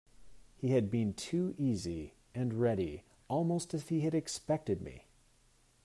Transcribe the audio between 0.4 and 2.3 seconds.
He had been too easy